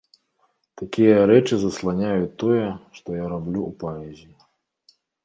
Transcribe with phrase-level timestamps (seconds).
[0.81, 2.63] Такія рэчы засланяюць тое,
[3.01, 4.35] што я раблю ў паэзіі.